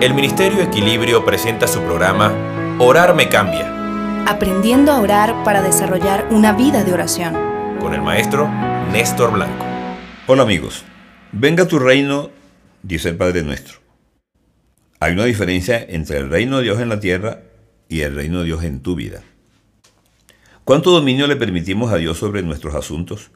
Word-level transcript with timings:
el 0.00 0.14
Ministerio 0.14 0.62
Equilibrio 0.62 1.24
presenta 1.24 1.66
su 1.66 1.80
programa 1.80 2.32
Orar 2.78 3.14
me 3.14 3.28
cambia, 3.28 3.76
Aprendiendo 4.26 4.92
a 4.92 5.00
orar 5.00 5.44
para 5.44 5.62
desarrollar 5.62 6.28
una 6.30 6.52
vida 6.52 6.84
de 6.84 6.92
oración. 6.92 7.34
con 7.80 7.94
el 7.94 8.02
maestro 8.02 8.48
Néstor 8.92 9.32
Blanco. 9.32 9.64
Hola 10.26 10.42
amigos, 10.42 10.84
venga 11.32 11.66
tu 11.66 11.78
reino, 11.78 12.30
dice 12.82 13.10
el 13.10 13.16
Padre 13.16 13.42
nuestro. 13.42 13.78
Hay 15.00 15.12
una 15.12 15.24
diferencia 15.24 15.82
entre 15.86 16.18
el 16.18 16.30
reino 16.30 16.58
de 16.58 16.64
Dios 16.64 16.80
en 16.80 16.88
la 16.88 17.00
tierra 17.00 17.42
y 17.88 18.00
el 18.00 18.14
reino 18.14 18.40
de 18.40 18.44
Dios 18.46 18.64
en 18.64 18.80
tu 18.80 18.94
vida. 18.94 19.22
¿Cuánto 20.64 20.90
dominio 20.90 21.26
le 21.26 21.36
permitimos 21.36 21.92
a 21.92 21.96
Dios 21.96 22.18
sobre 22.18 22.42
nuestros 22.42 22.74
asuntos? 22.74 23.30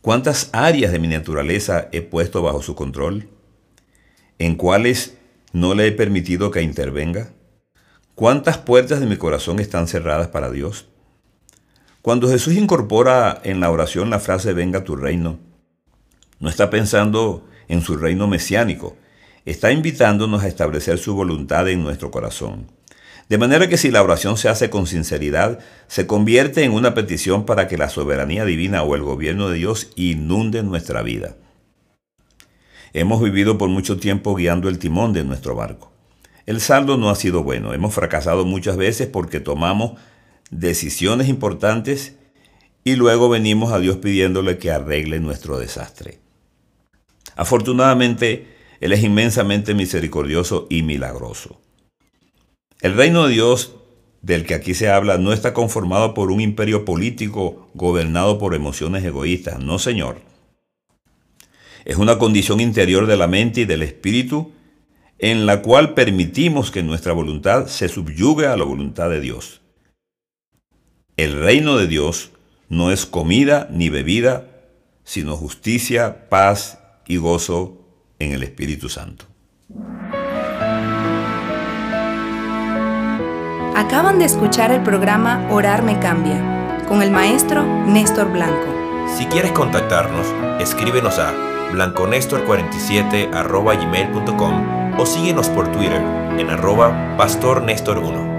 ¿Cuántas 0.00 0.50
áreas 0.52 0.92
de 0.92 0.98
mi 0.98 1.08
naturaleza 1.08 1.88
he 1.92 2.00
puesto 2.02 2.42
bajo 2.42 2.62
su 2.62 2.74
control? 2.74 3.28
¿En 4.38 4.54
cuáles 4.54 5.17
no 5.52 5.74
le 5.74 5.86
he 5.86 5.92
permitido 5.92 6.50
que 6.50 6.62
intervenga? 6.62 7.30
¿Cuántas 8.14 8.58
puertas 8.58 9.00
de 9.00 9.06
mi 9.06 9.16
corazón 9.16 9.60
están 9.60 9.86
cerradas 9.86 10.28
para 10.28 10.50
Dios? 10.50 10.88
Cuando 12.02 12.28
Jesús 12.28 12.54
incorpora 12.54 13.40
en 13.44 13.60
la 13.60 13.70
oración 13.70 14.10
la 14.10 14.18
frase 14.18 14.52
venga 14.52 14.84
tu 14.84 14.96
reino, 14.96 15.38
no 16.40 16.48
está 16.48 16.70
pensando 16.70 17.46
en 17.68 17.82
su 17.82 17.96
reino 17.96 18.26
mesiánico, 18.26 18.96
está 19.44 19.72
invitándonos 19.72 20.42
a 20.42 20.48
establecer 20.48 20.98
su 20.98 21.14
voluntad 21.14 21.68
en 21.68 21.82
nuestro 21.82 22.10
corazón. 22.10 22.70
De 23.28 23.36
manera 23.36 23.68
que 23.68 23.76
si 23.76 23.90
la 23.90 24.02
oración 24.02 24.36
se 24.38 24.48
hace 24.48 24.70
con 24.70 24.86
sinceridad, 24.86 25.58
se 25.86 26.06
convierte 26.06 26.64
en 26.64 26.72
una 26.72 26.94
petición 26.94 27.44
para 27.44 27.68
que 27.68 27.76
la 27.76 27.90
soberanía 27.90 28.44
divina 28.44 28.82
o 28.82 28.94
el 28.94 29.02
gobierno 29.02 29.50
de 29.50 29.58
Dios 29.58 29.90
inunde 29.96 30.62
nuestra 30.62 31.02
vida. 31.02 31.36
Hemos 32.92 33.22
vivido 33.22 33.58
por 33.58 33.68
mucho 33.68 33.98
tiempo 33.98 34.34
guiando 34.34 34.68
el 34.68 34.78
timón 34.78 35.12
de 35.12 35.24
nuestro 35.24 35.54
barco. 35.54 35.92
El 36.46 36.60
saldo 36.60 36.96
no 36.96 37.10
ha 37.10 37.14
sido 37.14 37.42
bueno, 37.42 37.74
hemos 37.74 37.94
fracasado 37.94 38.46
muchas 38.46 38.76
veces 38.76 39.06
porque 39.06 39.40
tomamos 39.40 40.00
decisiones 40.50 41.28
importantes 41.28 42.16
y 42.84 42.96
luego 42.96 43.28
venimos 43.28 43.72
a 43.72 43.78
Dios 43.78 43.98
pidiéndole 43.98 44.56
que 44.56 44.70
arregle 44.70 45.20
nuestro 45.20 45.58
desastre. 45.58 46.20
Afortunadamente, 47.36 48.48
Él 48.80 48.92
es 48.92 49.04
inmensamente 49.04 49.74
misericordioso 49.74 50.66
y 50.70 50.82
milagroso. 50.82 51.60
El 52.80 52.94
reino 52.94 53.26
de 53.26 53.34
Dios 53.34 53.74
del 54.22 54.46
que 54.46 54.54
aquí 54.54 54.74
se 54.74 54.88
habla 54.88 55.18
no 55.18 55.32
está 55.32 55.52
conformado 55.52 56.14
por 56.14 56.30
un 56.30 56.40
imperio 56.40 56.84
político 56.84 57.68
gobernado 57.74 58.38
por 58.38 58.54
emociones 58.54 59.04
egoístas, 59.04 59.60
no 59.60 59.78
señor. 59.78 60.20
Es 61.84 61.96
una 61.96 62.18
condición 62.18 62.60
interior 62.60 63.06
de 63.06 63.16
la 63.16 63.26
mente 63.26 63.62
y 63.62 63.64
del 63.64 63.82
espíritu 63.82 64.52
en 65.18 65.46
la 65.46 65.62
cual 65.62 65.94
permitimos 65.94 66.70
que 66.70 66.82
nuestra 66.82 67.12
voluntad 67.12 67.66
se 67.66 67.88
subyugue 67.88 68.46
a 68.46 68.56
la 68.56 68.64
voluntad 68.64 69.10
de 69.10 69.20
Dios. 69.20 69.60
El 71.16 71.40
reino 71.40 71.76
de 71.76 71.88
Dios 71.88 72.30
no 72.68 72.92
es 72.92 73.04
comida 73.04 73.68
ni 73.72 73.90
bebida, 73.90 74.46
sino 75.02 75.36
justicia, 75.36 76.28
paz 76.28 76.78
y 77.06 77.16
gozo 77.16 77.84
en 78.18 78.32
el 78.32 78.42
Espíritu 78.42 78.88
Santo. 78.88 79.24
Acaban 83.74 84.18
de 84.18 84.26
escuchar 84.26 84.70
el 84.70 84.82
programa 84.82 85.48
Orar 85.50 85.82
me 85.82 85.98
cambia 85.98 86.84
con 86.88 87.02
el 87.02 87.10
maestro 87.10 87.64
Néstor 87.86 88.32
Blanco. 88.32 88.74
Si 89.16 89.26
quieres 89.26 89.52
contactarnos, 89.52 90.26
escríbenos 90.60 91.18
a 91.18 91.57
blanconestor47 91.72 93.30
gmail.com 93.80 94.98
o 94.98 95.06
síguenos 95.06 95.48
por 95.48 95.70
Twitter 95.72 96.02
en 96.38 96.50
arroba 96.50 97.16
pastornestor1. 97.16 98.37